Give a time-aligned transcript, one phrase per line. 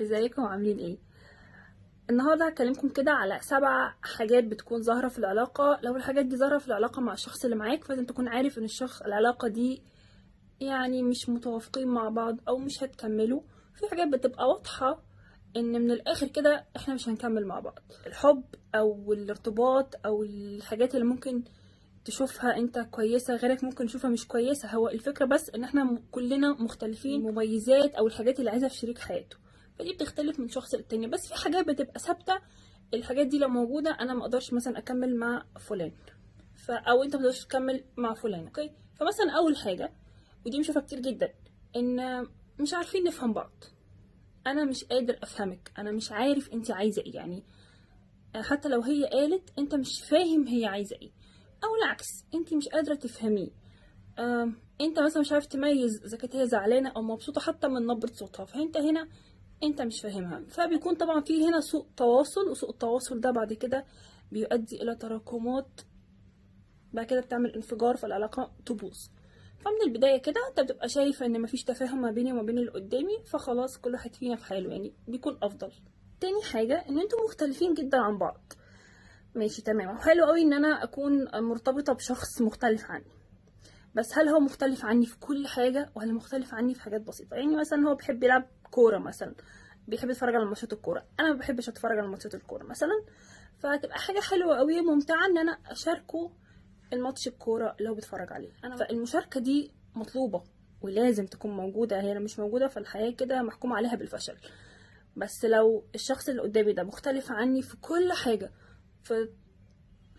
[0.00, 0.98] ازيكم؟ عاملين إيه؟
[2.10, 5.78] النهارده هكلمكم كده على سبع حاجات بتكون ظاهرة في العلاقة.
[5.82, 9.02] لو الحاجات دي ظاهرة في العلاقة مع الشخص اللي معاك فلازم تكون عارف ان الشخص
[9.02, 9.82] العلاقة دي
[10.60, 13.40] يعني مش متوافقين مع بعض أو مش هتكملوا.
[13.74, 15.02] في حاجات بتبقى واضحة
[15.56, 17.78] ان من الآخر كده إحنا مش هنكمل مع بعض.
[18.06, 18.44] الحب
[18.74, 21.42] أو الارتباط أو الحاجات اللي ممكن
[22.04, 24.68] تشوفها انت كويسة غيرك ممكن يشوفها مش كويسة.
[24.68, 29.36] هو الفكرة بس ان إحنا كلنا مختلفين مميزات أو الحاجات اللي عايزها في شريك حياته.
[29.78, 31.06] فدي بتختلف من شخص للتاني.
[31.06, 32.34] بس في حاجات بتبقى ثابتة
[32.94, 35.92] الحاجات دي لو موجودة أنا ما أقدرش مثلا أكمل مع فلان.
[36.66, 39.92] ف أو أنت ما تقدرش تكمل مع فلان أوكي؟ فمثلا أول حاجة
[40.46, 41.34] ودي بنشوفها كتير جدا
[41.76, 42.22] إن
[42.60, 43.64] مش عارفين نفهم بعض.
[44.46, 45.72] أنا مش قادر أفهمك.
[45.78, 47.44] أنا مش عارف أنت عايزة إيه يعني
[48.36, 51.10] حتى لو هي قالت أنت مش فاهم هي عايزة إيه.
[51.64, 53.50] أو العكس أنت مش قادرة تفهميه.
[54.18, 58.12] آم، أنت مثلا مش عارف تميز إذا كانت هي زعلانة أو مبسوطة حتى من نبرة
[58.12, 58.44] صوتها.
[58.44, 59.08] فأنت هنا
[59.62, 60.42] انت مش فاهمها.
[60.48, 63.84] فبيكون طبعا في هنا سوء تواصل وسوء التواصل ده بعد كده
[64.32, 65.80] بيؤدي إلى تراكمات
[66.92, 68.98] بعد كده بتعمل انفجار فالعلاقة تبوظ.
[69.58, 73.18] فمن البداية كده انت بتبقى شايف إن مفيش تفاهم ما بيني وما بين اللي قدامي
[73.32, 75.72] فخلاص كل واحد فينا في حاله يعني بيكون أفضل.
[76.20, 78.52] تاني حاجة إن أنتوا مختلفين جدا عن بعض.
[79.34, 79.96] ماشي تمام.
[79.98, 83.04] حلو قوي إن أنا أكون مرتبطة بشخص مختلف عني.
[83.94, 87.56] بس هل هو مختلف عني في كل حاجة؟ ولا مختلف عني في حاجات بسيطة؟ يعني
[87.56, 89.34] مثلا هو بيحب يلعب كورة مثلا.
[89.88, 91.06] بيحب يتفرج على ماتشات الكورة.
[91.20, 93.04] أنا ما بحبش أتفرج على ماتشات الكورة مثلا.
[93.58, 96.30] فهتبقى حاجة حلوة قوي وممتعة إن أنا أشاركه
[96.92, 98.50] الماتش الكوره اللي هو بيتفرج عليه.
[98.64, 100.42] أنا فالمشاركة دي مطلوبة
[100.82, 102.00] ولازم تكون موجودة.
[102.00, 104.36] هي لو مش موجودة فالحياة كده محكوم عليها بالفشل.
[105.16, 108.52] بس لو الشخص اللي قدامي ده مختلف عني في كل حاجة
[109.04, 109.28] في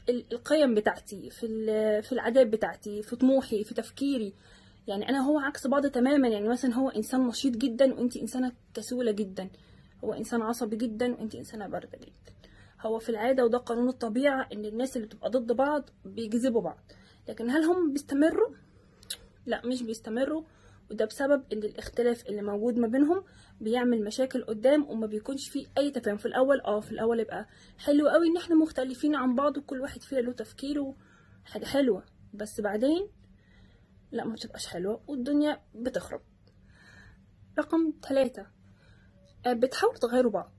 [0.10, 4.34] ال- القيم بتاعتي في ال- في العادات بتاعتي في طموحي في تفكيري
[4.90, 9.12] يعني أنا هو عكس بعض تماما يعني مثلا هو إنسان نشيط جدا وانت إنسانة كسولة
[9.12, 9.50] جدا.
[10.04, 12.34] هو إنسان عصبي جدا وانت إنسانة باردة جدا.
[12.82, 16.80] هو في العادة وده قانون الطبيعة إن الناس اللي بتبقى ضد بعض بيجذبوا بعض.
[17.30, 18.50] لكن هل هم بيستمروا؟
[19.46, 20.44] لا مش بيستمروا.
[20.92, 23.24] وده بسبب إن الاختلاف اللي موجود ما بينهم
[23.62, 26.18] بيعمل مشاكل قدام وما بيكونش فيه أي تفاهم.
[26.18, 27.48] في الأول آه في الأول يبقى
[27.78, 30.96] حلو قوي إن إحنا مختلفين عن بعض وكل واحد فينا له تفكيره.
[31.46, 33.08] حاجة حلوة بس بعدين
[34.12, 36.22] لا ما بتبقاش حلوة والدنيا بتخرب.
[37.60, 38.48] رقم ثلاثة
[39.48, 40.54] بتحاولوا تغيروا بعض.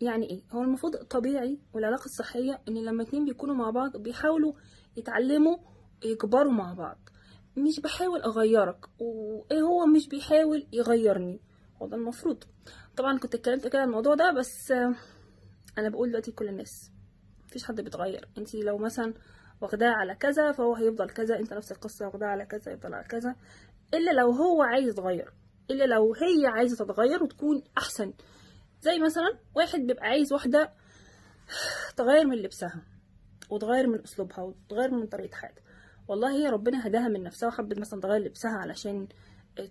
[0.00, 4.52] يعني إيه؟ هو المفروض الطبيعي والعلاقة الصحية إن لما اتنين بيكونوا مع بعض بيحاولوا
[4.96, 5.56] يتعلموا
[6.04, 6.98] يكبروا مع بعض.
[7.56, 11.40] مش بحاول أغيرك وإيه هو مش بيحاول يغيرني؟
[11.82, 12.44] هو ده المفروض.
[12.96, 14.94] طبعا كنت اتكلمت كده الموضوع ده بس آه،
[15.78, 16.90] أنا بقول دلوقتي لكل الناس
[17.44, 18.28] مفيش حد بيتغير.
[18.38, 19.14] انت لو مثلا
[19.64, 23.36] واخداه على كذا فهو هيفضل كذا انت نفس القصة واخداه على كذا يفضل على كذا.
[23.94, 25.32] إلا لو هو عايز يتغير
[25.70, 28.12] إلا لو هي عايزة تتغير وتكون أحسن.
[28.80, 30.72] زي مثلا واحد بيبقى عايز واحدة
[31.96, 32.82] تغير من لبسها
[33.50, 35.64] وتغير من أسلوبها وتغير من طريقة حياتها.
[36.08, 39.08] والله هي ربنا هداها من نفسها وحبت مثلا تغير لبسها علشان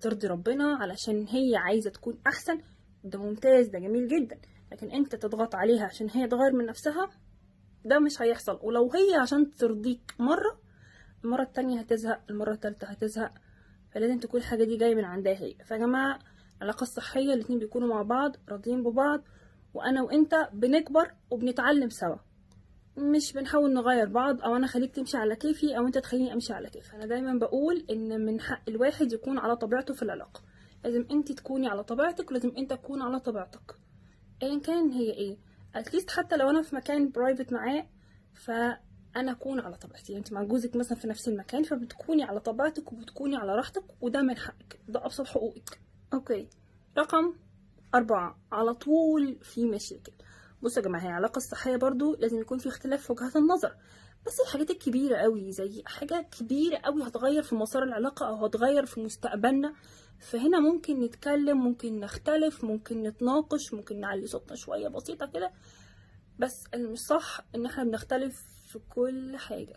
[0.02, 2.62] ترضي ربنا علشان هي عايزة تكون أحسن.
[3.04, 4.38] ده ممتاز ده جميل جدا.
[4.72, 7.10] لكن أنت تضغط عليها عشان هي تغير من نفسها
[7.86, 8.60] ده مش هيحصل.
[8.62, 10.60] ولو هي عشان ترضيك مرة
[11.26, 13.34] المرة التانية هتزهق المرة التالتة هتزهق.
[13.92, 15.56] فلازم تكون الحاجة دي جاية من عندها هي.
[15.66, 16.20] فيا جماعة
[16.58, 19.22] العلاقه الصحيه الاتنين بيكونوا مع بعض راضيين ببعض.
[19.74, 22.16] وأنا وإنت بنكبر وبنتعلم سوا.
[22.98, 26.70] مش بنحاول نغير بعض أو أنا خليك تمشي على كيفي أو أنت تخليني أمشي على
[26.70, 26.96] كيفي.
[26.96, 30.42] أنا دايما بقول إن من حق الواحد يكون على طبيعته في العلاقة.
[30.84, 33.76] لازم أنت تكوني على طبيعتك ولازم أنت تكون على طبيعتك.
[34.44, 35.38] ايا كان هي إيه.
[35.76, 37.88] at least حتى لو أنا في مكان private معاه
[38.34, 40.14] فأنا أكون على طبيعتي.
[40.14, 44.22] يعني أنت مع جوزك مثلا في نفس المكان فبتكوني على طبيعتك وبتكوني على راحتك وده
[44.22, 44.80] من حقك.
[44.88, 45.80] ده أبسط حقوقك.
[46.14, 46.50] okay.
[46.98, 47.34] رقم
[47.96, 48.40] أربعة.
[48.52, 50.14] على طول في مشاكل.
[50.62, 53.76] بصوا يا جماعة هي العلاقة الصحية برضو لازم يكون في اختلاف في وجهات النظر.
[54.26, 59.00] بس الحاجات الكبيرة قوي زي حاجة كبيرة قوي هتغير في مسار العلاقة أو هتغير في
[59.00, 59.74] مستقبلنا.
[60.20, 65.52] فهنا ممكن نتكلم ممكن نختلف ممكن نتناقش ممكن نعلي صوتنا شوية بسيطة كده.
[66.40, 68.36] بس المش صح إن إحنا بنختلف
[68.68, 69.76] في كل حاجة.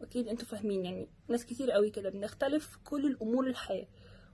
[0.00, 3.86] واكيد أنتوا فاهمين يعني ناس كتير قوي كده بنختلف في كل الأمور الحياة.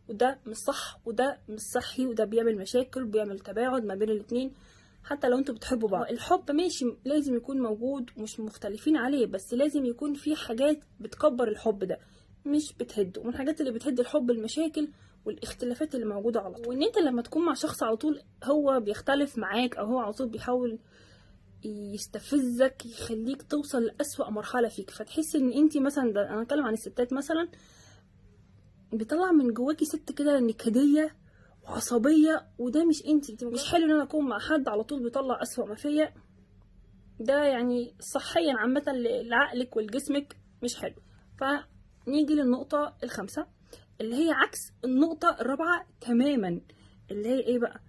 [0.08, 4.52] وده مش صح وده مش صحي وده بيعمل مشاكل وبيعمل تباعد ما بين الاتنين.
[5.04, 6.06] حتى لو أنتوا بتحبوا بعض.
[6.10, 11.84] الحب ماشي لازم يكون موجود ومش مختلفين عليه بس لازم يكون في حاجات بتكبر الحب
[11.84, 11.98] ده
[12.46, 13.20] مش بتهده.
[13.20, 14.88] ومن الحاجات اللي بتهد الحب المشاكل
[15.24, 16.68] والاختلافات اللي موجودة على طول.
[16.68, 20.28] وإن أنت لما تكون مع شخص على طول هو بيختلف معاك أو هو على طول
[20.28, 20.78] بيحاول
[21.64, 24.90] يستفزك يخليك توصل لأسوأ مرحلة فيك.
[24.90, 27.48] فتحس إن أنت مثلا ده أنا أتكلم عن الستات مثلا
[28.92, 31.16] بيطلع من جواكي ست كده نكدية
[31.68, 35.42] وعصبيه وده مش انت انت مش حلو ان أنا اكون مع حد على طول بيطلع
[35.42, 36.14] أسوأ ما فيا.
[37.20, 38.82] ده يعني صحيا عامة
[39.24, 40.94] لعقلك ولجسمك مش حلو.
[41.38, 43.46] فنيجي للنقطة الخامسة
[44.00, 46.60] اللي هي عكس النقطة الرابعة تماما
[47.10, 47.80] اللي هي إيه بقى؟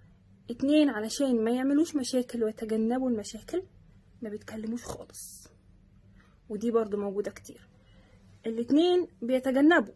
[0.50, 3.62] اتنين علشان ما يعملوش مشاكل ويتجنبوا المشاكل
[4.22, 5.48] ما بيتكلموش خالص.
[6.48, 7.68] ودي برضو موجودة كتير.
[8.46, 9.94] الاتنين بيتجنبوا.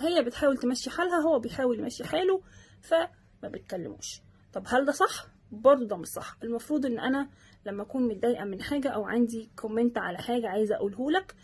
[0.00, 2.40] هي بتحاول تمشي حالها هو بيحاول يمشي حاله.
[2.86, 4.20] فما بيتكلموش.
[4.52, 6.36] طب هل ده صح؟ برضو ده مش صح.
[6.42, 7.28] المفروض إن أنا
[7.66, 11.34] لما أكون متضايقة من حاجة أو عندي كومنت على حاجة عايزة أقوله لك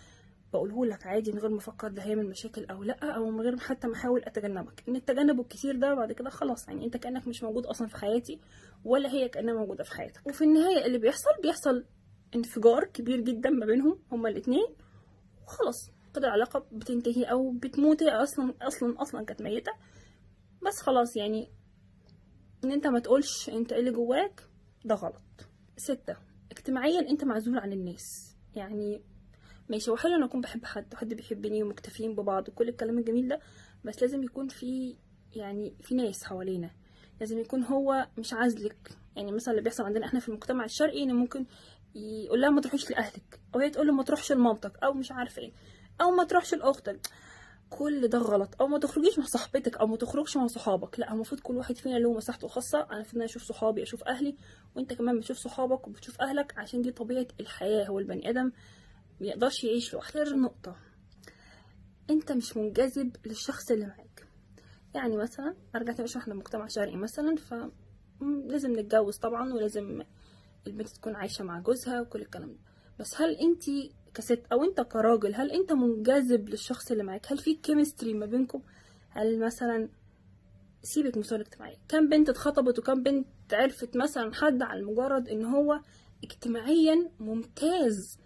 [0.52, 3.56] بقوله لك عادي من غير ما أفكر ده هيعمل مشاكل أو لأ أو من غير
[3.58, 4.84] حتى ما أحاول أتجنبك.
[4.88, 8.40] إن التجنب الكتير ده بعد كده خلاص يعني أنت كأنك مش موجود أصلا في حياتي
[8.84, 10.26] ولا هي كأنها موجودة في حياتك.
[10.26, 11.84] وفي النهاية اللي بيحصل بيحصل
[12.34, 14.66] انفجار كبير جدا ما بينهم هما الاثنين
[15.46, 15.90] وخلاص.
[16.14, 19.72] كده العلاقه بتنتهي أو بتموت هي أصلا أصلا أصلا كانت ميتة.
[20.66, 21.50] بس خلاص يعني
[22.64, 24.42] إن أنت ما تقولش أنت إيه اللي جواك
[24.84, 25.22] ده غلط.
[25.76, 26.16] ستة
[26.50, 28.36] اجتماعيا أنت معزول عن الناس.
[28.54, 29.02] يعني
[29.68, 33.40] ماشي هو حلو إن أكون بحب حد وحد بيحبني ومكتفين ببعض وكل الكلام الجميل ده
[33.84, 34.96] بس لازم يكون في
[35.36, 36.70] يعني في ناس حوالينا.
[37.20, 38.90] لازم يكون هو مش عازلك.
[39.16, 41.46] يعني مثلا اللي بيحصل عندنا إحنا في المجتمع الشرقي ان ممكن
[41.94, 45.42] يقول لها ما تروحيش لأهلك أو هي تقول له ما تروحش لمامتك أو مش عارفة
[45.42, 45.52] إيه
[46.00, 47.00] أو ما تروحش لأختك.
[47.78, 48.54] كل ده غلط.
[48.60, 51.00] أو ما تخرجيش مع صاحبتك أو ما تخرجش مع صحابك.
[51.00, 52.78] لا المفروض كل واحد فينا له مساحته الخاصة.
[52.78, 54.36] أنا المفروض أنا أشوف صحابي أشوف أهلي
[54.76, 57.86] وأنت كمان بتشوف صحابك وبتشوف أهلك عشان دي طبيعة الحياة.
[57.86, 58.52] هو البني آدم
[59.20, 60.22] ميقدرش يعيش لوحده.
[60.22, 60.76] آخر نقطة.
[62.10, 64.26] أنت مش منجذب للشخص اللي معاك.
[64.94, 67.54] يعني مثلا أرجع تاني إحنا مجتمع شرقي مثلا ف
[68.46, 70.02] لازم نتجوز طبعا ولازم
[70.66, 72.58] البنت تكون عايشة مع جوزها وكل الكلام ده.
[72.98, 73.62] بس هل أنت
[74.14, 78.62] كست أو أنت كراجل هل أنت منجذب للشخص اللي معاك؟ هل في chemistry ما بينكم؟
[79.10, 79.88] هل مثلا
[80.82, 85.80] سيبك من الاجتماعية كم بنت اتخطبت وكم بنت عرفت مثلا حد على مجرد إن هو
[86.24, 88.18] اجتماعيا ممتاز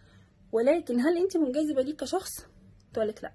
[0.52, 2.46] ولكن هل أنت منجذبة ليه كشخص؟
[2.94, 3.32] تقولك لا.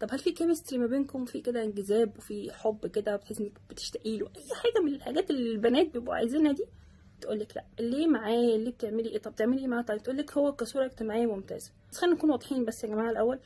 [0.00, 4.18] طب هل في chemistry ما بينكم؟ في كده انجذاب وفي حب كده بتحس إنك بتشتاقي
[4.18, 6.64] له؟ أي حاجة من الحاجات اللي البنات بيبقوا عايزينها دي
[7.24, 10.84] تقولك لا ليه معاه؟ ليه بتعملي إيه؟ طب بتعملي إيه معاه؟ طيب تقولك هو كصورة
[10.84, 11.72] اجتماعية ممتازة.
[11.90, 13.40] بس خلينا نكون واضحين بس يا جماعة الأول.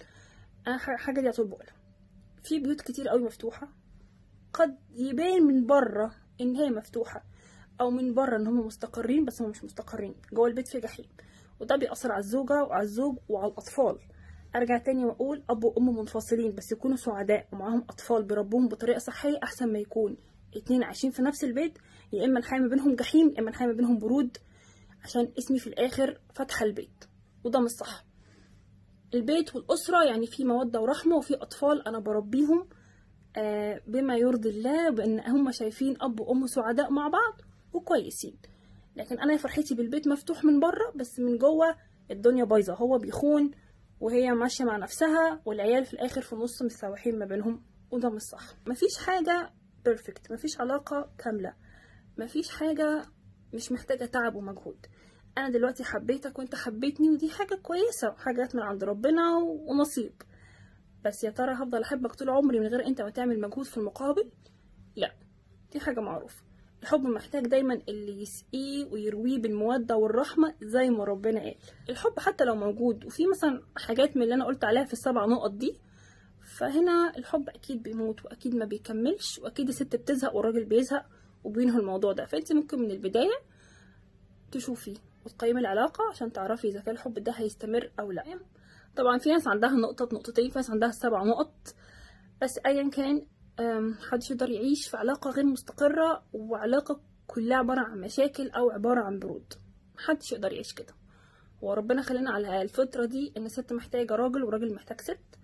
[0.66, 1.72] أنا حاجة دي على طول بقولها.
[2.42, 3.68] في بيوت كتير قوي مفتوحة.
[4.52, 7.24] قد يبان من بره إن هي مفتوحة
[7.80, 10.14] أو من بره إن هم مستقرين بس هم مش مستقرين.
[10.32, 11.06] جوه البيت في جحيم.
[11.60, 13.98] وده بيأثر على الزوجة وعلى الزوج وعلى الأطفال.
[14.56, 19.72] أرجع تاني وأقول أب وأم منفصلين بس يكونوا سعداء ومعاهم أطفال بيربوهم بطريقة صحية أحسن
[19.72, 20.16] ما يكون.
[20.56, 21.78] اتنين عايشين في نفس البيت
[22.12, 24.36] يا إما الحياة ما بينهم جحيم يا إما الحياة ما بينهم برود
[25.04, 27.04] عشان اسمي في الآخر فاتحة البيت.
[27.44, 28.04] وده مش صح.
[29.14, 32.68] البيت والأسرة يعني في مودة ورحمة وفي أطفال أنا بربيهم
[33.36, 37.40] آه، بما يرضي الله بأن هم شايفين أب وأم سعداء مع بعض
[37.72, 38.36] وكويسين.
[38.96, 41.76] لكن أنا فرحتي بالبيت مفتوح من بره بس من جوه
[42.10, 42.74] الدنيا بايظة.
[42.74, 43.50] هو بيخون
[44.00, 47.62] وهي ماشية مع نفسها والعيال في الآخر في النص متسوحين ما بينهم.
[47.90, 48.44] وده مش صح.
[48.66, 49.50] مفيش حاجة
[49.84, 51.54] بيرفكت مفيش علاقة كاملة.
[52.18, 53.04] مفيش حاجة
[53.54, 54.86] مش محتاجة تعب ومجهود.
[55.38, 59.22] أنا دلوقتي حبيتك وأنت حبيتني ودي حاجة كويسة وحاجات من عند ربنا
[59.68, 60.12] ونصيب.
[61.04, 64.30] بس يا ترى هفضل أحبك طول عمري من غير أنت ما تعمل مجهود في المقابل؟
[64.96, 65.12] لا
[65.72, 66.42] دي حاجة معروفة.
[66.82, 71.54] الحب محتاج دايما اللي يسقيه ويرويه بالمودة والرحمة زي ما ربنا قال.
[71.90, 75.50] الحب حتى لو موجود وفي مثلا حاجات من اللي أنا قلت عليها في السبع نقط
[75.50, 75.80] دي
[76.58, 81.06] فهنا الحب أكيد بيموت وأكيد ما بيكملش وأكيد الست بتزهق والراجل بيزهق.
[81.44, 82.24] وبينهوا الموضوع ده.
[82.24, 83.40] فأنت ممكن من البداية
[84.52, 84.94] تشوفي
[85.26, 88.40] وتقيمي العلاقة عشان تعرفي إذا كان الحب ده هيستمر أو لأ.
[88.96, 91.74] طبعا في ناس عندها نقطة نقطتين في ناس عندها سبع نقط.
[92.42, 93.26] بس ايا كان
[93.80, 99.18] محدش يقدر يعيش في علاقة غير مستقرة وعلاقة كلها عبارة عن مشاكل أو عبارة عن
[99.18, 99.52] برود.
[99.96, 100.94] محدش يقدر يعيش كده.
[101.62, 105.38] وربنا خلينا على الفترة دي إن الست محتاجة راجل وراجل محتاج ست.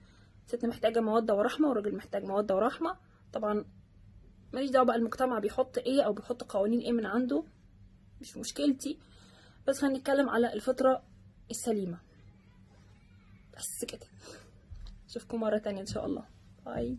[0.47, 2.97] ست محتاجة مودة ورحمة وراجل محتاج مودة ورحمة.
[3.33, 3.65] طبعا
[4.55, 7.45] ماليش دعوة بقى المجتمع بيحط إيه أو بيحط قوانين إيه من عنده
[8.21, 8.99] مش مشكلتي.
[9.69, 11.03] بس خلينا نتكلم على الفترة
[11.51, 11.99] السليمة.
[13.57, 14.07] بس كده.
[15.11, 16.25] أشوفكم مرة تانية إن شاء الله.
[16.67, 16.99] باي